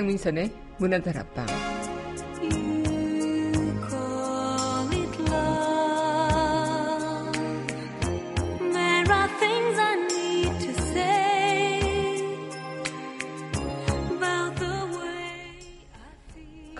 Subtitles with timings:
[0.00, 1.69] 강민선의 문화다락방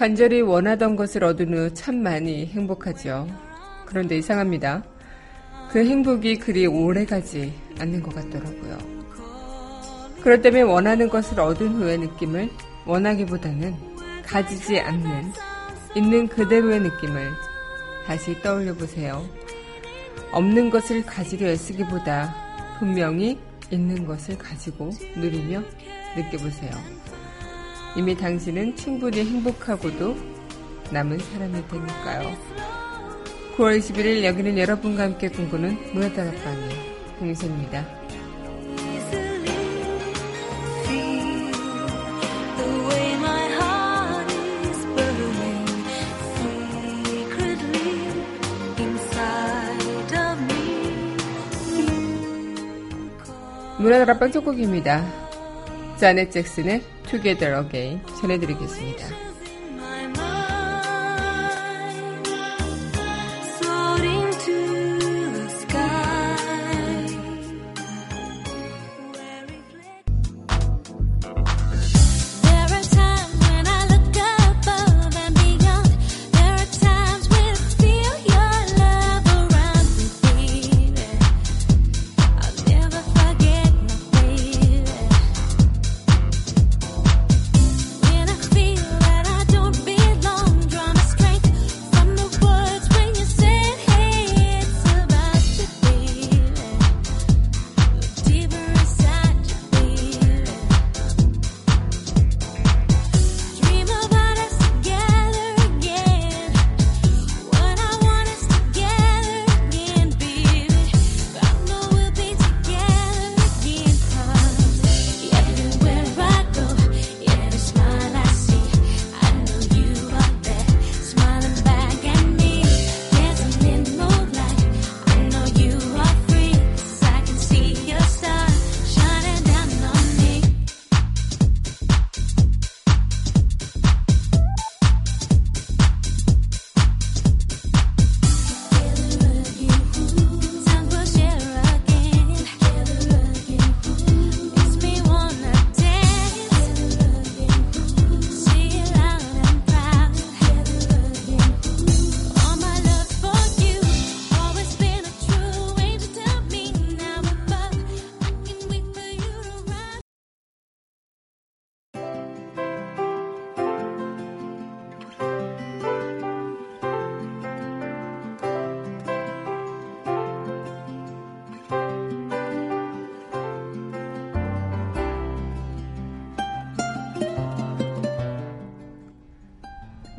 [0.01, 3.29] 간절히 원하던 것을 얻은 후 참 많이 행복하죠.
[3.85, 4.83] 그런데 이상합니다.
[5.71, 8.79] 그 행복이 그리 오래 가지 않는 것 같더라고요.
[10.23, 12.49] 그럴 때면 원하는 것을 얻은 후의 느낌을
[12.87, 13.75] 원하기보다는
[14.25, 15.33] 가지지 않는
[15.95, 17.33] 있는 그대로의 느낌을
[18.07, 19.23] 다시 떠올려 보세요.
[20.33, 22.35] 없는 것을 가지려 애쓰기보다
[22.79, 23.39] 분명히
[23.71, 25.63] 있는 것을 가지고 누리며
[26.17, 26.71] 느껴보세요.
[27.97, 30.17] 이미 당신은 충분히 행복하고도
[30.93, 32.37] 남은 사람일 테니까요.
[33.57, 36.69] 9월 21일 여기는 여러분과 함께 꿈꾸는 문화다락방의
[37.21, 38.01] 홍유선입니다.
[53.79, 55.30] 문화다락방 쪽곡입니다.
[56.01, 59.30] 자넷 잭슨의 Together Again 전해드리겠습니다.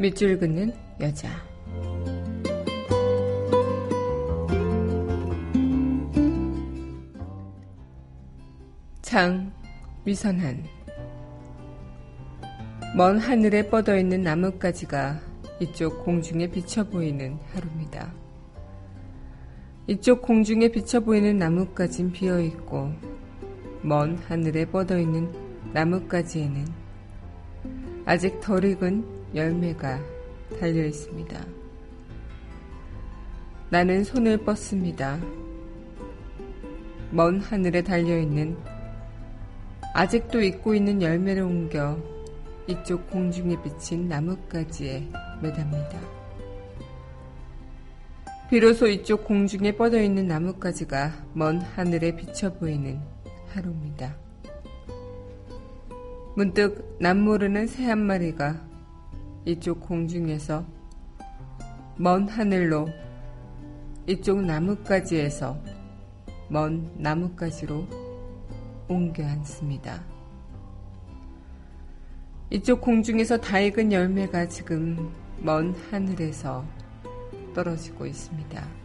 [0.01, 1.29] 밑줄 긋는 여자.
[9.03, 9.51] 장,
[10.03, 10.63] 위선한.
[12.97, 15.19] 먼 하늘에 뻗어 있는 나뭇가지가
[15.59, 18.11] 이쪽 공중에 비쳐 보이는 하루입니다.
[19.85, 22.91] 이쪽 공중에 비쳐 보이는 나뭇가지는 비어 있고,
[23.83, 25.31] 먼 하늘에 뻗어 있는
[25.73, 26.65] 나뭇가지에는
[28.05, 29.99] 아직 덜 익은 열매가
[30.59, 31.45] 달려 있습니다.
[33.69, 35.19] 나는 손을 뻗습니다.
[37.11, 38.57] 먼 하늘에 달려 있는
[39.93, 41.97] 아직도 잊고 있는 열매를 옮겨
[42.67, 45.07] 이쪽 공중에 비친 나뭇가지에
[45.41, 45.99] 매답니다.
[48.49, 52.99] 비로소 이쪽 공중에 뻗어 있는 나뭇가지가 먼 하늘에 비쳐 보이는
[53.49, 54.15] 하루입니다.
[56.35, 58.70] 문득 남모르는 새 한 마리가
[59.43, 60.63] 이쪽 공중에서
[61.97, 62.87] 먼 하늘로
[64.05, 65.57] 이쪽 나뭇가지에서
[66.47, 67.87] 먼 나뭇가지로
[68.87, 70.03] 옮겨 앉습니다.
[72.51, 76.63] 이쪽 공중에서 다 익은 열매가 지금 먼 하늘에서
[77.55, 78.80] 떨어지고 있습니다.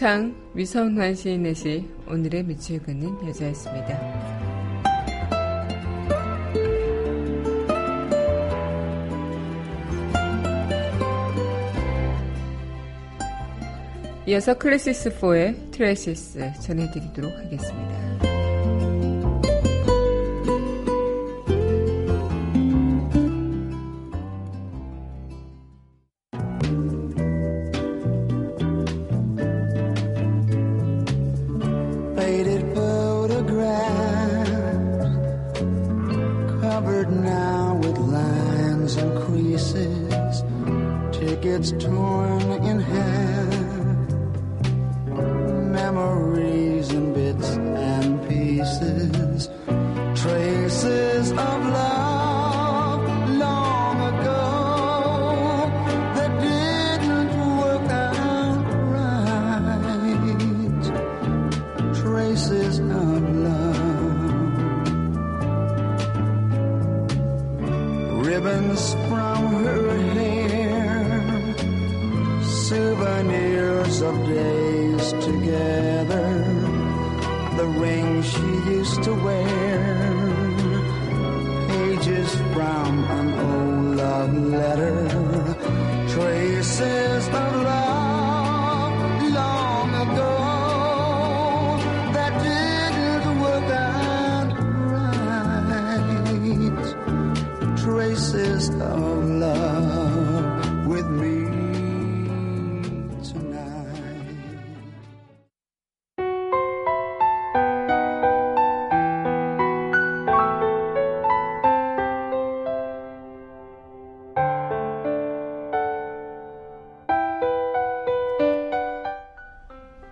[0.00, 4.00] 창, 위성환 시인의 시 오늘의 밑줄 긋는 여자였습니다.
[14.26, 18.09] 이어서 클래시스4의 트레시스 전해드리도록 하겠습니다.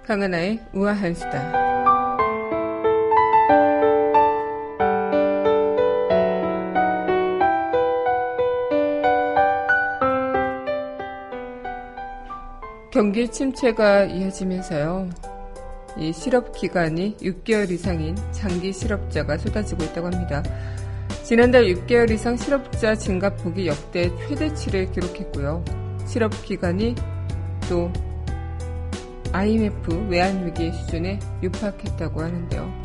[0.09, 1.53] 강하나의 우아한 수다.
[12.91, 15.11] 경기 침체가 이어지면서요.
[15.99, 20.43] 이 실업 기간이 6개월 이상인 장기 실업자가 쏟아지고 있다고 합니다.
[21.23, 25.63] 지난달 6개월 이상 실업자 증가폭이 역대 최대치를 기록했고요.
[26.07, 26.95] 실업 기간이
[27.69, 27.93] 또
[29.39, 32.83] IMF 외환위기 수준에 육박했다고 하는데요.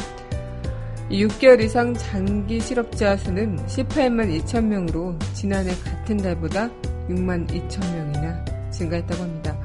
[1.09, 6.69] 6개월 이상 장기 실업자 수는 18만 2천 명으로 지난해 같은 달보다
[7.09, 9.57] 6만 2천 명이나 증가했다고 합니다.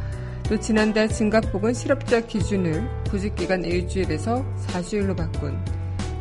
[0.49, 5.63] 또 지난달 증가폭은 실업자 기준을 구직기간 일주일에서 4주일로 바꾼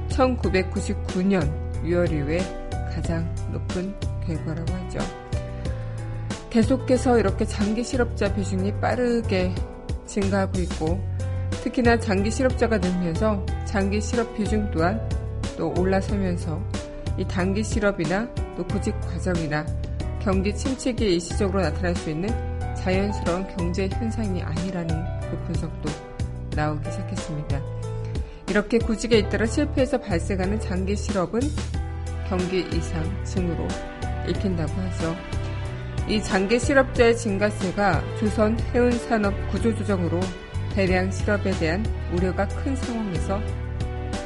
[0.09, 1.49] 1999년
[1.83, 2.39] 6월 이후에
[2.93, 4.99] 가장 높은 결과라고 하죠.
[6.49, 9.53] 계속해서 이렇게 장기 실업자 비중이 빠르게
[10.07, 10.99] 증가하고 있고
[11.63, 15.07] 특히나 장기 실업자가 늘면서 장기 실업 비중 또한
[15.57, 16.61] 또 올라서면서
[17.17, 19.65] 이 단기 실업이나 또 구직 과정이나
[20.21, 22.29] 경기 침체기에 일시적으로 나타날 수 있는
[22.75, 25.89] 자연스러운 경제 현상이 아니라는 그 분석도
[26.55, 27.61] 나오기 시작했습니다.
[28.49, 31.41] 이렇게 구직에 잇따라 실패해서 발생하는 장기 실업은
[32.29, 33.67] 경기 이상 층으로
[34.27, 35.36] 읽힌다고 하죠.
[36.07, 40.21] 이 장기 실업자의 증가세가 조선 해운산업 구조조정으로
[40.73, 43.41] 대량 실업에 대한 우려가 큰 상황에서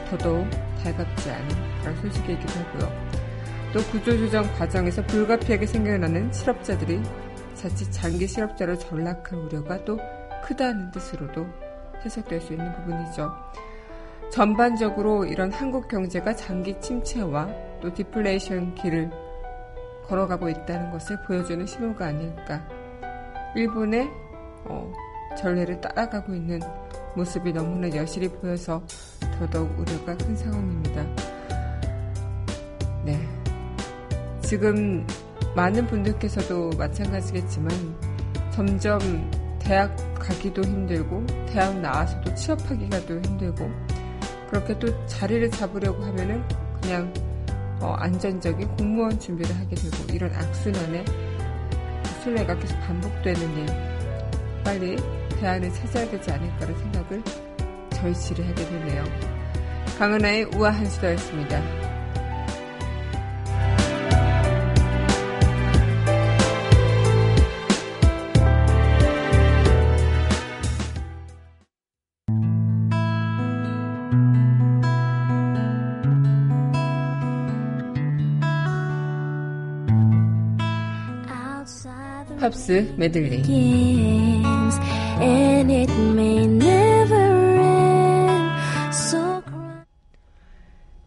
[0.08, 0.48] 더더욱
[0.84, 1.48] 달갑지 않은
[1.82, 3.12] 그런 소식이기도 하고요.
[3.74, 7.02] 또 구조조정 과정에서 불가피하게 생겨나는 실업자들이
[7.56, 9.98] 자칫 장기 실업자로 전락할 우려가 또
[10.44, 11.48] 크다는 뜻으로도
[12.06, 13.34] 해석될 수 있는 부분이죠.
[14.32, 17.50] 전반적으로 이런 한국 경제가 장기 침체와
[17.82, 19.31] 또 디플레이션 길을
[20.08, 22.66] 걸어가고 있다는 것을 보여주는 신호가 아닐까.
[23.56, 24.10] 일본의
[24.66, 24.92] 어,
[25.38, 26.60] 전례를 따라가고 있는
[27.16, 28.82] 모습이 너무나 여실히 보여서
[29.40, 31.04] 더더욱 우려가 큰 상황입니다.
[33.04, 33.20] 네.
[34.42, 35.06] 지금
[35.56, 37.70] 많은 분들께서도 마찬가지겠지만
[38.52, 39.00] 점점
[39.60, 43.70] 대학 가기도 힘들고 대학 나와서도 취업하기가 도 힘들고
[44.50, 46.44] 그렇게 또 자리를 잡으려고 하면은
[46.82, 47.14] 그냥
[47.82, 51.04] 어, 안전적인 공무원 준비를 하게 되고 이런 악순환의
[52.24, 53.66] 순례가 계속 반복되는 일
[54.64, 54.96] 빨리
[55.40, 57.24] 대안을 찾아야 되지 않을까라는 생각을
[57.94, 59.04] 절실히 하게 되네요.
[59.98, 61.81] 강은하의 우아한 수다였습니다.
[82.42, 83.44] 팝스 메들리.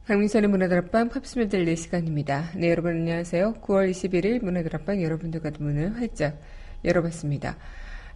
[0.07, 2.53] 강민선의 문화다락방 팝스 메들리 시간입니다.
[2.55, 3.55] 네, 여러분 안녕하세요.
[3.55, 6.41] 9월 21일 문화다락방 여러분들과 문을 활짝
[6.85, 7.57] 열어봤습니다.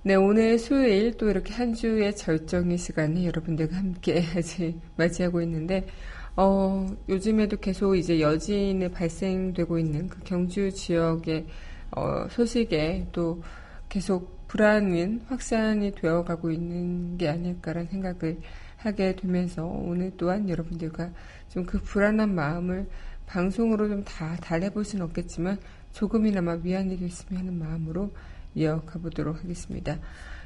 [0.04, 5.88] 네, 오늘 수요일 또 이렇게 한 주의 절정의 시간이 여러분들과 함께 아직 맞이하고 있는데,
[6.36, 11.46] 어, 요즘에도 계속 이제 여진이 발생되고 있는 그 경주 지역의
[11.90, 13.42] 어, 소식에 또
[13.88, 18.38] 계속 불안은 확산이 되어가고 있는 게 아닐까라는 생각을
[18.76, 21.10] 하게 되면서 오늘 또한 여러분들과
[21.50, 22.86] 좀 그 불안한 마음을
[23.26, 25.58] 방송으로 좀 다 달래볼 수는 없겠지만
[25.92, 28.10] 조금이나마 위안이 됐으면 하는 마음으로
[28.54, 29.98] 이어가 보도록 하겠습니다.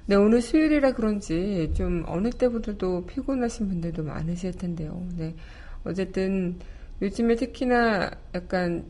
[0.06, 5.06] 네, 오늘 수요일이라 그런지 좀 어느 때보다도 피곤하신 분들도 많으실 텐데요.
[5.16, 5.34] 네,
[5.84, 6.58] 어쨌든
[7.00, 8.84] 요즘에 특히나 약간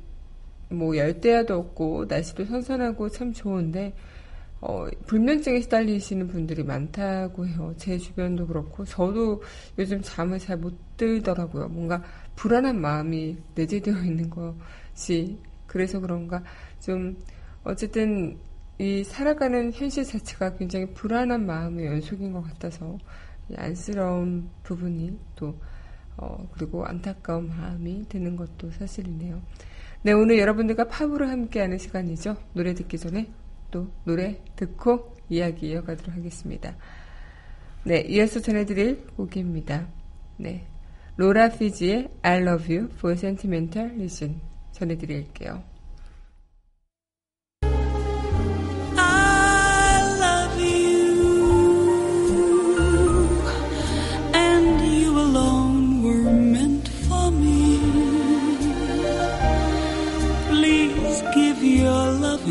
[0.72, 3.94] 뭐 열대야도 없고 날씨도 선선하고 참 좋은데
[4.62, 7.74] 어, 불면증에 시달리시는 분들이 많다고 해요.
[7.78, 9.42] 제 주변도 그렇고, 저도
[9.76, 11.66] 요즘 잠을 잘 못 들더라고요.
[11.68, 12.00] 뭔가
[12.36, 15.36] 불안한 마음이 내재되어 있는 것이,
[15.66, 16.44] 그래서 그런가,
[16.80, 17.16] 좀,
[17.64, 18.38] 어쨌든,
[18.78, 22.96] 이 살아가는 현실 자체가 굉장히 불안한 마음의 연속인 것 같아서,
[23.56, 25.58] 안쓰러운 부분이 또,
[26.16, 29.42] 어, 그리고 안타까운 마음이 드는 것도 사실이네요.
[30.04, 32.36] 네, 오늘 여러분들과 팝으로 함께하는 시간이죠.
[32.54, 33.30] 노래 듣기 전에
[33.70, 36.76] 또 노래 듣고 이야기 이어가도록 하겠습니다.
[37.84, 39.86] 네, 이어서 전해드릴 곡입니다.
[40.38, 40.66] 네,
[41.16, 44.40] 로라 피지의 I Love You for Sentimental Reason
[44.72, 45.62] 전해드릴게요.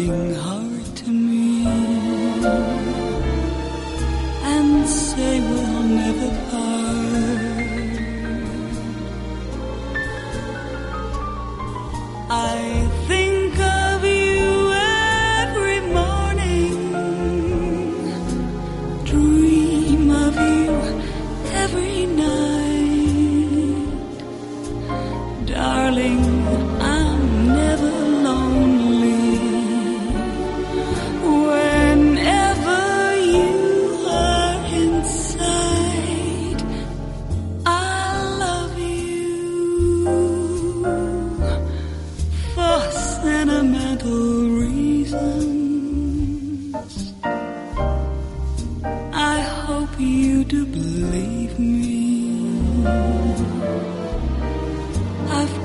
[0.06, 0.61] 挺好。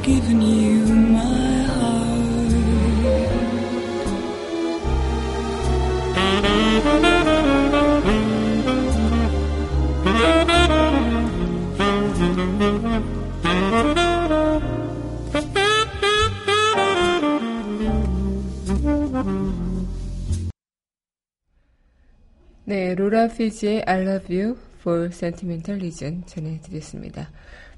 [0.06, 2.06] Loving heart.
[22.96, 27.30] 로라 피지의 I Love You for Sentimental Reason 전해드렸습니다.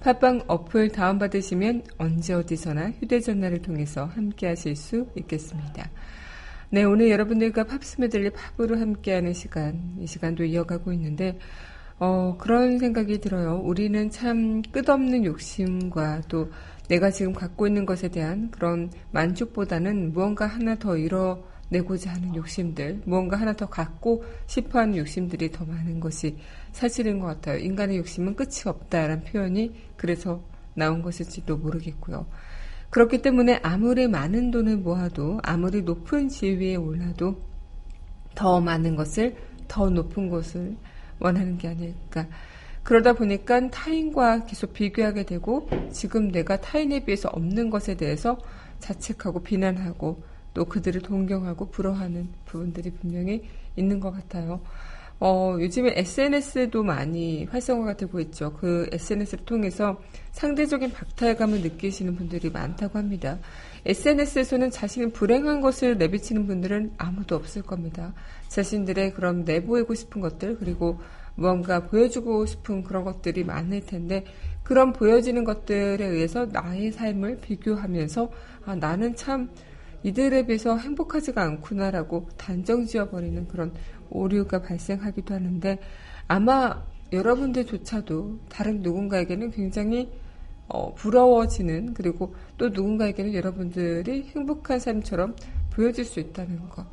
[0.00, 5.90] 팟빵 어플 다운받으시면 언제 어디서나 휴대전화를 통해서 함께하실 수 있겠습니다.
[6.70, 11.38] 네, 오늘 여러분들과 팝스메들리 팝으로 함께하는 시간, 이 시간도 이어가고 있는데
[11.98, 13.60] 어, 그런 생각이 들어요.
[13.62, 16.50] 우리는 참 끝없는 욕심과 또
[16.88, 23.38] 내가 지금 갖고 있는 것에 대한 그런 만족보다는 무언가 하나 더 이뤄내고자 하는 욕심들, 무언가
[23.38, 26.36] 하나 더 갖고 싶어 하는 욕심들이 더 많은 것이
[26.72, 27.58] 사실인 것 같아요.
[27.58, 30.42] 인간의 욕심은 끝이 없다라는 표현이 그래서
[30.74, 32.26] 나온 것일지도 모르겠고요.
[32.90, 37.40] 그렇기 때문에 아무리 많은 돈을 모아도 아무리 높은 지위에 올라도
[38.34, 39.36] 더 많은 것을
[39.66, 40.76] 더 높은 곳을
[41.18, 42.26] 원하는 게 아닐까.
[42.84, 48.38] 그러다 보니까 타인과 계속 비교하게 되고 지금 내가 타인에 비해서 없는 것에 대해서
[48.78, 50.22] 자책하고 비난하고
[50.52, 53.42] 또 그들을 동경하고 부러워하는 부분들이 분명히
[53.76, 54.60] 있는 것 같아요.
[55.20, 58.52] 어, 요즘에 SNS도 많이 활성화가 되고 있죠.
[58.52, 60.00] 그 SNS를 통해서
[60.32, 63.38] 상대적인 박탈감을 느끼시는 분들이 많다고 합니다.
[63.86, 68.12] SNS에서는 자신이 불행한 것을 내비치는 분들은 아무도 없을 겁니다.
[68.48, 71.00] 자신들의 그런 내보이고 싶은 것들, 그리고
[71.36, 74.24] 무언가 보여주고 싶은 그런 것들이 많을 텐데,
[74.62, 78.30] 그런 보여지는 것들에 의해서 나의 삶을 비교하면서,
[78.64, 79.50] 아, 나는 참
[80.02, 83.72] 이들에 비해서 행복하지가 않구나라고 단정 지어버리는 그런
[84.10, 85.78] 오류가 발생하기도 하는데,
[86.28, 90.10] 아마 여러분들조차도 다른 누군가에게는 굉장히
[90.66, 95.36] 어, 부러워지는 그리고 또 누군가에게는 여러분들이 행복한 삶처럼
[95.70, 96.86] 보여질 수 있다는 것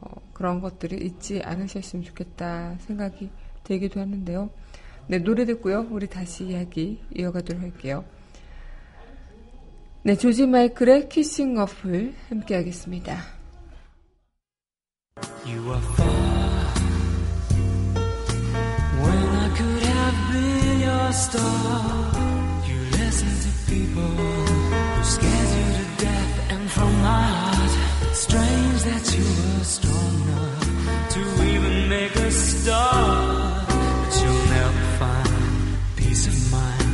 [0.00, 3.30] 어, 그런 것들을 잊지 않으셨으면 좋겠다 생각이
[3.66, 4.50] 되기도 하는데요.
[5.08, 5.86] 네 노래 듣고요.
[5.90, 8.04] 우리 다시 이야기 이어가도록 할게요.
[10.02, 13.36] 네 조지 마이클의 키싱 어플 함께 하겠습니다.
[28.16, 30.65] Strange that you were strong enough
[31.16, 35.28] to even make a start but you'll never find
[35.96, 36.85] peace of mind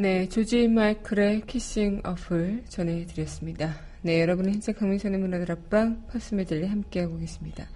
[0.00, 3.74] 네, 조지 마이클의 Kissing a Fool 전해드렸습니다.
[4.02, 7.66] 네, 여러분은 현재 강민선의 문화다락방 팝스메들리 함께하고 계십니다.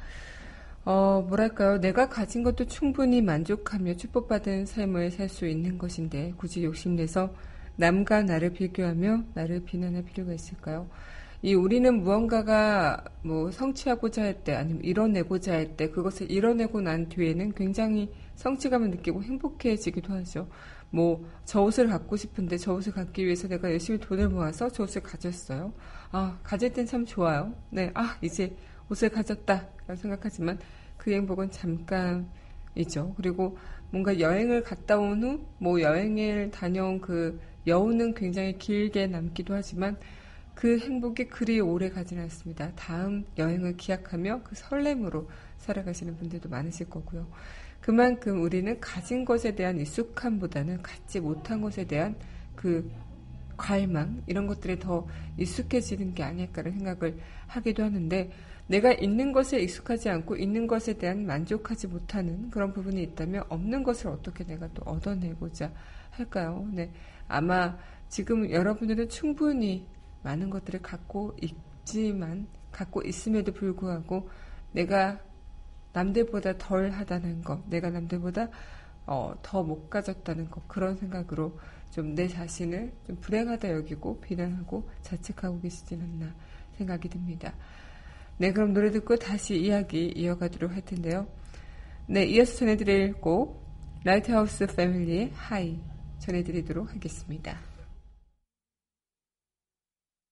[0.85, 1.81] 어, 뭐랄까요.
[1.81, 7.35] 내가 가진 것도 충분히 만족하며 축복받은 삶을 살 수 있는 것인데 굳이 욕심내서
[7.75, 10.89] 남과 나를 비교하며 나를 비난할 필요가 있을까요?
[11.43, 17.55] 이 우리는 무언가가 뭐 성취하고자 할 때 아니면 이뤄내고자 할 때 그것을 이뤄내고 난 뒤에는
[17.55, 20.47] 굉장히 성취감을 느끼고 행복해지기도 하죠.
[20.93, 25.03] 뭐 저 옷을 갖고 싶은데 저 옷을 갖기 위해서 내가 열심히 돈을 모아서 저 옷을
[25.03, 25.73] 가졌어요.
[26.13, 27.55] 아 가질 땐 참 좋아요.
[27.71, 28.57] 네, 아 이제
[28.91, 30.59] 옷을 가졌다라고 생각하지만
[30.99, 33.15] 그 행복은 잠깐이죠.
[33.17, 33.59] 그리고
[33.91, 39.97] 뭔가 여행을 갔다 온 후 뭐 여행을 다녀온 그 여운은 굉장히 길게 남기도 하지만
[40.55, 42.73] 그 행복이 그리 오래 가진 않습니다.
[42.77, 45.29] 다음 여행을 기약하며 그 설렘으로
[45.59, 47.27] 살아가시는 분들도 많으실 거고요.
[47.83, 52.15] 그만큼 우리는 가진 것에 대한 익숙함보다는 갖지 못한 것에 대한
[52.55, 52.89] 그
[53.57, 57.19] 갈망 이런 것들에 더 익숙해지는 게 아닐까라는 생각을
[57.49, 58.31] 하기도 하는데
[58.69, 64.09] 내가 있는 것에 익숙하지 않고 있는 것에 대한 만족하지 못하는 그런 부분이 있다면 없는 것을
[64.09, 65.73] 어떻게 내가 또 얻어내고자
[66.11, 66.67] 할까요?
[66.73, 66.91] 네.
[67.27, 67.77] 아마
[68.09, 69.87] 지금 여러분들은 충분히
[70.23, 74.31] 많은 것들을 갖고 있지만 갖고 있음에도 불구하고
[74.71, 75.19] 내가
[75.93, 78.49] 남들보다 덜 하다는 것, 내가 남들보다
[79.07, 81.59] 어, 더 못 가졌다는 것, 그런 생각으로
[81.91, 86.35] 좀 내 자신을 좀 불행하다 여기고 비난하고 자책하고 계시진 않나
[86.79, 87.53] 생각이 듭니다.
[88.39, 91.27] 네, 그럼 노래 듣고 다시 이야기 이어가도록 할 텐데요.
[92.07, 93.63] 네, 이어서 전해드릴 곡,
[94.05, 95.79] 라이트하우스 패밀리의 High
[96.19, 97.59] 전해드리도록 하겠습니다.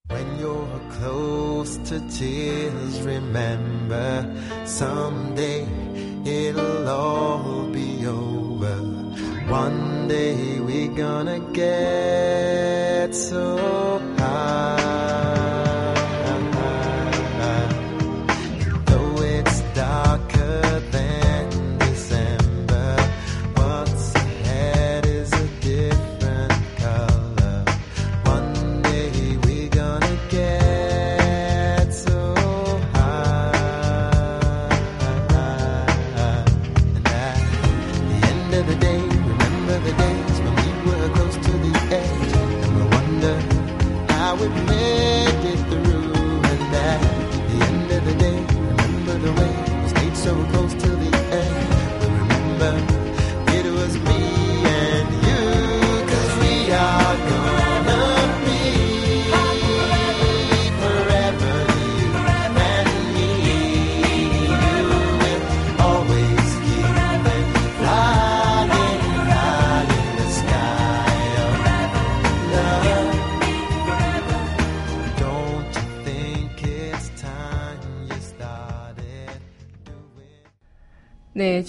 [0.09, 5.67] When you're close to tears, remember someday
[6.25, 8.77] it'll all be over.
[9.47, 13.90] One day we're gonna get so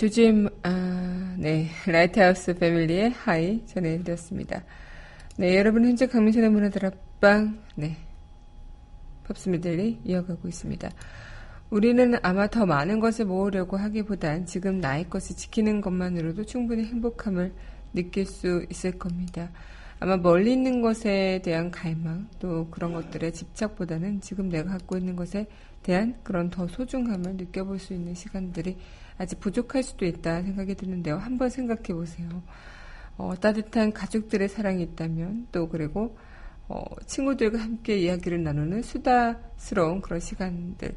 [0.03, 4.65] 네, 조짐, 아, 네, 라이트하우스 패밀리의 High 전해드렸습니다.
[5.37, 7.97] 네, 여러분 현재 강민선의 문화다락방, 네,
[9.23, 10.91] 팝스메들리 이어가고 있습니다.
[11.71, 17.53] 우리는 아마 더 많은 것을 모으려고 하기보단 지금 나의 것을 지키는 것만으로도 충분히 행복함을
[17.95, 19.53] 느낄 수 있을 겁니다.
[20.01, 25.47] 아마 멀리 있는 것에 대한 갈망, 또 그런 것들의 집착보다는 지금 내가 갖고 있는 것에
[25.85, 28.77] 대한 그런 더 소중함을 느껴볼 수 있는 시간들이
[29.23, 31.17] 아직 부족할 수도 있다 생각이 드는데요.
[31.17, 32.29] 한번 생각해 보세요.
[33.17, 36.17] 어, 따뜻한 가족들의 사랑이 있다면 또 그리고
[36.69, 40.95] 어, 친구들과 함께 이야기를 나누는 수다스러운 그런 시간들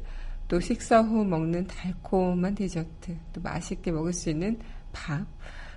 [0.48, 4.58] 또 식사 후 먹는 달콤한 디저트 또 맛있게 먹을 수 있는
[4.92, 5.26] 밥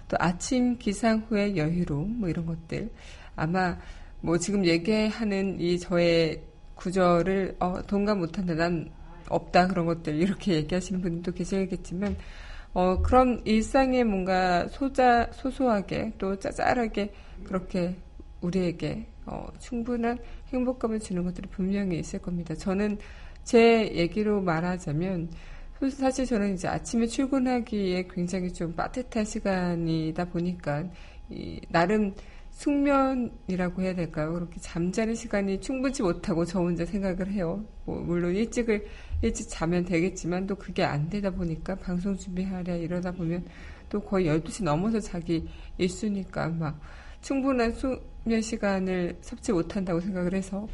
[0.10, 2.92] 또 아침 기상 후의 여유로움 뭐 이런 것들
[3.36, 3.78] 아마
[4.22, 6.44] 뭐 지금 얘기하는 이 저의
[6.76, 8.92] 구절을 어, 동감 못한다 난
[9.30, 12.16] 없다 그런 것들 이렇게 얘기하시는 분들도 계시겠지만
[12.74, 17.14] 어, 그런 일상에 뭔가 소자 소소하게 또 짜잘하게
[17.44, 17.96] 그렇게
[18.42, 20.20] 우리에게 어, 충분한
[20.54, 22.56] 행복감을 주는 것들이 분명히 있을 겁니다.
[22.56, 22.98] 저는
[23.44, 25.30] 제 얘기로 말하자면
[25.92, 30.84] 사실 저는 이제 아침에 출근하기에 굉장히 좀 빠듯한 시간이다 보니까
[31.30, 32.14] 이 나름
[32.52, 34.34] 숙면이라고 해야 될까요?
[34.34, 37.64] 그렇게 잠자는 시간이 충분치 못하고 저 혼자 생각을 해요.
[37.86, 38.86] 뭐 물론 일찍을
[39.22, 43.46] 일찍 자면 되겠지만 또 그게 안 되다 보니까 방송 준비하랴 이러다 보면
[43.90, 46.80] 또 거의 12시 넘어서 자기 일수니까 막
[47.22, 50.68] 충분한 수면 시간을 섭취 못한다고 생각을 해서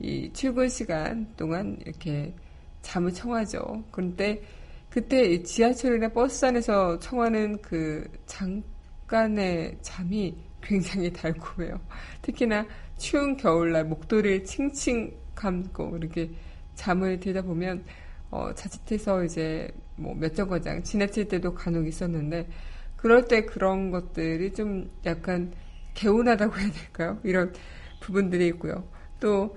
[0.00, 2.34] 이 출근 시간 동안 이렇게
[2.82, 3.84] 잠을 청하죠.
[3.90, 4.42] 그런데
[4.90, 11.80] 그때 지하철이나 버스 안에서 청하는 그 잠깐의 잠이 굉장히 달콤해요.
[12.22, 12.66] 특히나
[12.98, 16.30] 추운 겨울날 목도리를 칭칭 감고 이렇게
[16.74, 17.84] 잠을 들다 보면
[18.30, 22.48] 어, 자칫해서 이제 뭐 몇 정거장 지나칠 때도 간혹 있었는데
[22.96, 25.52] 그럴 때 그런 것들이 좀 약간
[25.94, 27.18] 개운하다고 해야 될까요?
[27.22, 27.52] 이런
[28.00, 28.84] 부분들이 있고요.
[29.20, 29.56] 또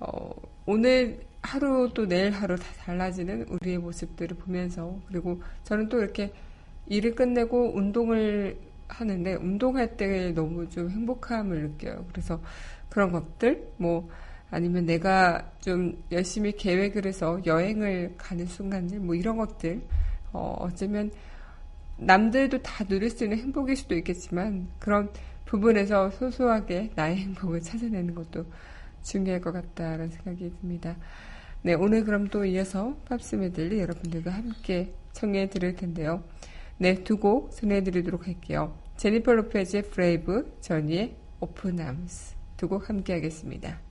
[0.00, 0.30] 어,
[0.66, 6.32] 오늘 하루 또 내일 하루 다 달라지는 우리의 모습들을 보면서 그리고 저는 또 이렇게
[6.86, 12.04] 일을 끝내고 운동을 하는데 운동할 때 너무 좀 행복함을 느껴요.
[12.10, 12.40] 그래서
[12.88, 14.08] 그런 것들 뭐
[14.50, 19.80] 아니면 내가 좀 열심히 계획을 해서 여행을 가는 순간들 뭐 이런 것들
[20.32, 21.10] 어, 어쩌면
[21.98, 25.10] 남들도 다 누릴 수 있는 행복일 수도 있겠지만 그런
[25.44, 28.46] 부분에서 소소하게 나의 행복을 찾아내는 것도
[29.02, 30.96] 중요할 것 같다라는 생각이 듭니다.
[31.62, 36.22] 네, 오늘 그럼 또 이어서 팝스 메들리 여러분들과 함께 청해 드릴 텐데요.
[36.78, 38.74] 네, 두 곡 전해 드리도록 할게요.
[38.96, 43.89] 제니퍼 로페즈의 브레이브, 전니의 오픈 암스 두 곡 함께 하겠습니다.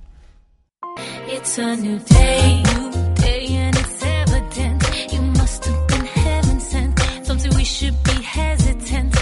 [1.28, 5.14] It's a new day, new day and it's evident.
[5.14, 7.00] You must have been heaven sent.
[7.24, 9.19] Something we should be hesitant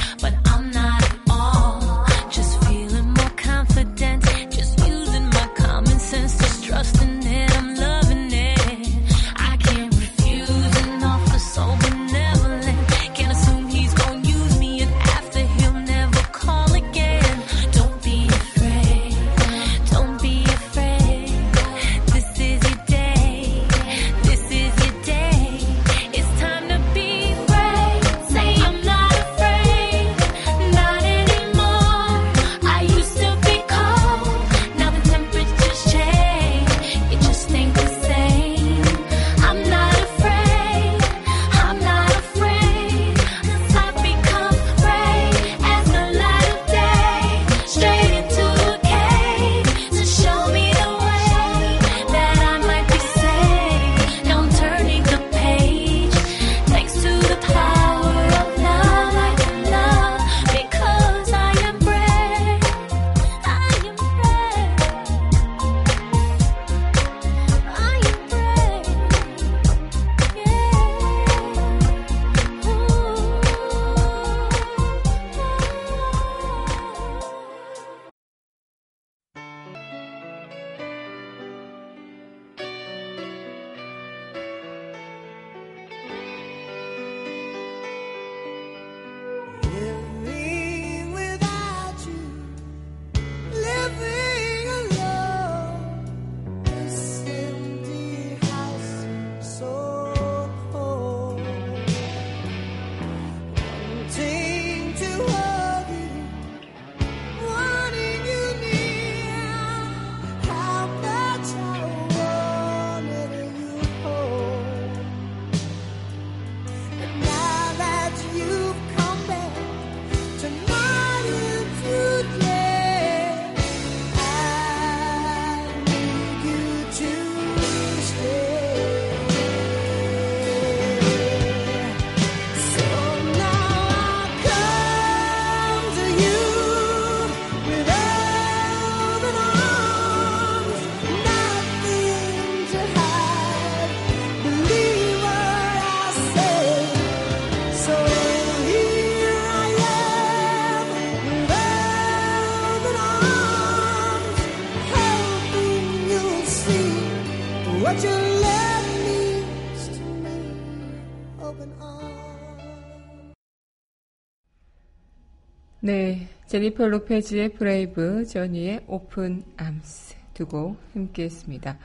[166.47, 171.77] 제니퍼 로페즈의 Brave, 저니의 Open Arms 두 곡 함께 했습니다.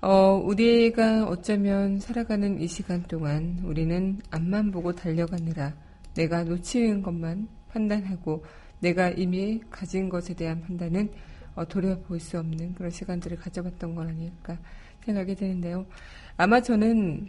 [0.00, 5.74] 어, 우리가 어쩌면 살아가는 이 시간 동안 우리는 앞만 보고 달려가느라
[6.14, 8.42] 내가 놓치는 것만 판단하고
[8.80, 11.10] 내가 이미 가진 것에 대한 판단은
[11.54, 14.56] 어, 돌려볼 수 없는 그런 시간들을 가져봤던 건 아닐까
[15.04, 15.84] 생각이 드는데요.
[16.38, 17.28] 아마 저는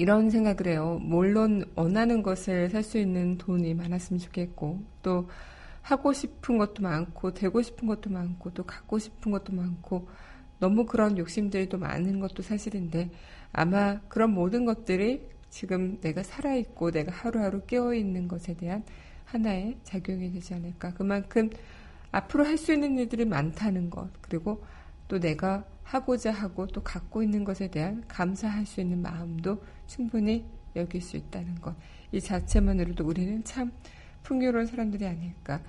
[0.00, 0.98] 이런 생각을 해요.
[1.02, 5.28] 물론 원하는 것을 살 수 있는 돈이 많았으면 좋겠고 또
[5.82, 10.08] 하고 싶은 것도 많고 되고 싶은 것도 많고 또 갖고 싶은 것도 많고
[10.58, 13.10] 너무 그런 욕심들이 또 많은 것도 사실인데
[13.52, 18.82] 아마 그런 모든 것들이 지금 내가 살아있고 내가 하루하루 깨어있는 것에 대한
[19.26, 20.94] 하나의 작용이 되지 않을까.
[20.94, 21.50] 그만큼
[22.10, 24.64] 앞으로 할 수 있는 일들이 많다는 것, 그리고
[25.08, 29.60] 또 내가 하고자 하고 또 갖고 있는 것에 대한 감사할 수 있는 마음도
[29.90, 30.44] 충분히
[30.76, 31.74] 여길 수 있다는 것.
[32.12, 33.72] 이 자체만으로도 우리는 참
[34.22, 35.60] 풍요로운 사람들이 아닐까.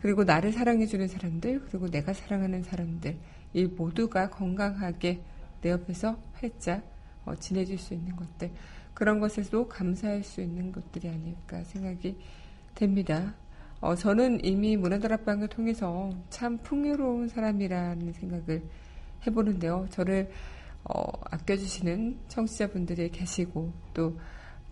[0.00, 3.16] 그리고 나를 사랑해주는 사람들, 그리고 내가 사랑하는 사람들,
[3.52, 5.20] 이 모두가 건강하게
[5.60, 6.82] 내 옆에서 활짝
[7.26, 8.50] 어, 지내줄 수 있는 것들.
[8.94, 12.16] 그런 것에도 감사할 수 있는 것들이 아닐까 생각이
[12.74, 13.34] 됩니다.
[13.80, 18.62] 어, 저는 이미 문화다락방을 통해서 참 풍요로운 사람이라는 생각을
[19.26, 19.86] 해보는데요.
[19.90, 20.30] 저를
[20.88, 24.16] 어, 아껴주시는 청취자분들이 계시고 또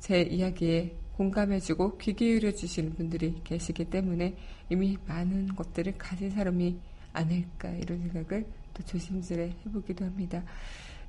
[0.05, 4.37] 제 이야기에 공감해주고 귀 기울여 주시는 분들이 계시기 때문에
[4.68, 6.79] 이미 많은 것들을 가진 사람이
[7.14, 10.44] 아닐까 이런 생각을 또 조심스레 해보기도 합니다.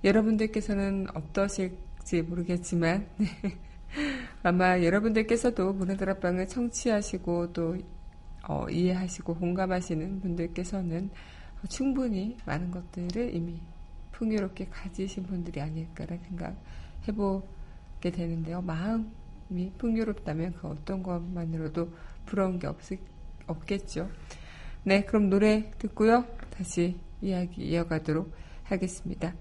[0.02, 3.28] 여러분들께서는 어떠실지 모르겠지만 네.
[4.44, 7.78] 아마 여러분들께서도 문화다락방을 청취하시고 또
[8.48, 11.10] 어, 이해하시고 공감하시는 분들께서는
[11.68, 13.60] 충분히 많은 것들을 이미
[14.16, 16.56] 풍요롭게 가지신 분들이 아닐까라는 생각
[17.08, 18.62] 해보게 되는데요.
[18.62, 21.90] 마음이 풍요롭다면 그 어떤 것만으로도
[22.26, 22.80] 부러운 게 없,
[23.48, 24.10] 없겠죠.
[24.84, 26.26] 네, 그럼 노래 듣고요.
[26.50, 28.32] 다시 이야기 이어가도록
[28.64, 29.34] 하겠습니다.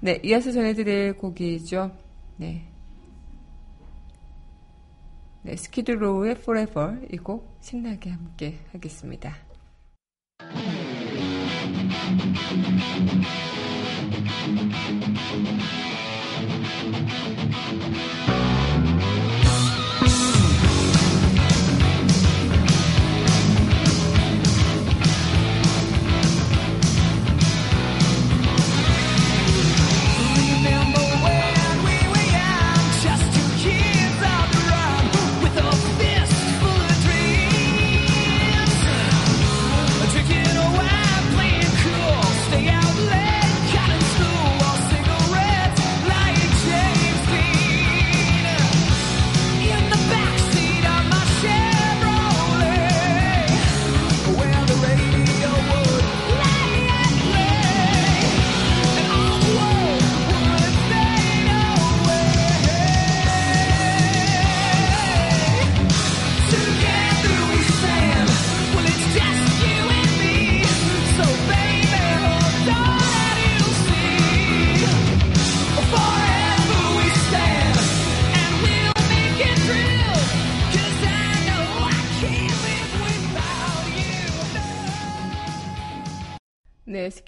[0.00, 1.96] 네, 이어서 전해드릴 곡이죠.
[2.38, 2.66] 네.
[5.42, 9.34] 네, 스키드로우의 Forever 이 곡 신나게 함께 하겠습니다.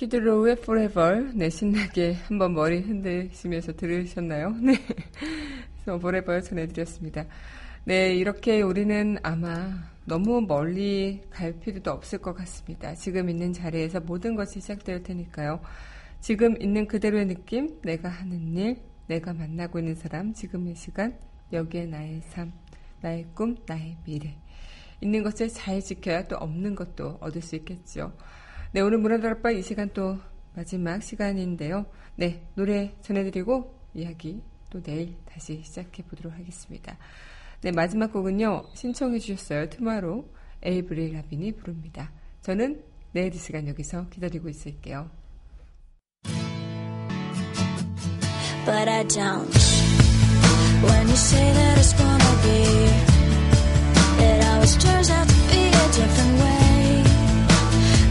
[0.02, 1.30] 키드로우의 Forever.
[1.32, 4.50] 네, 신나게 한번 머리 흔드시면서 들으셨나요?
[4.60, 4.74] 네.
[5.84, 7.24] 그래서 Forever 전해드렸습니다.
[7.84, 9.70] 네, 이렇게 우리는 아마
[10.04, 12.96] 너무 멀리 갈 필요도 없을 것 같습니다.
[12.96, 15.60] 지금 있는 자리에서 모든 것이 시작될 테니까요.
[16.18, 21.16] 지금 있는 그대로의 느낌, 내가 하는 일, 내가 만나고 있는 사람, 지금의 시간,
[21.52, 22.52] 여기에 나의 삶,
[23.02, 24.36] 나의 꿈, 나의 미래.
[25.00, 28.12] 있는 것을 잘 지켜야 또 없는 것도 얻을 수 있겠죠.
[28.74, 30.18] 네, 오늘 문화다락방 이 시간 또
[30.54, 31.84] 마지막 시간인데요.
[32.16, 36.96] 네, 노래 전해드리고 이야기 또 내일 다시 시작해 보도록 하겠습니다.
[37.60, 39.68] 네, 마지막 곡은요, 신청해 주셨어요.
[39.68, 40.26] 투마로
[40.62, 42.12] 에이브리 라빈이 부릅니다.
[42.40, 42.82] 저는
[43.12, 45.10] 내일 이 시간 여기서 기다리고 있을게요.
[48.64, 49.52] But I don't.
[50.82, 52.62] When you say that it's gonna be,
[54.24, 56.61] it always turns out to be a different way.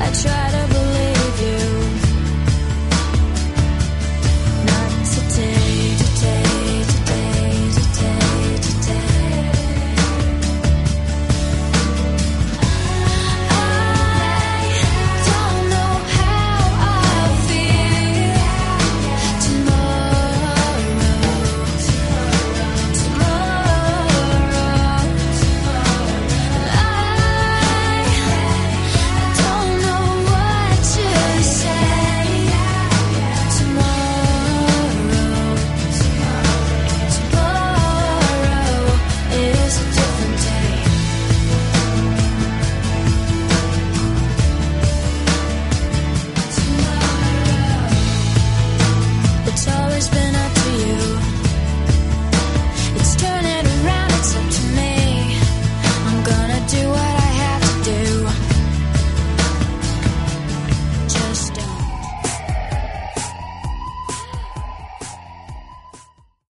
[0.03, 0.90] I try to believe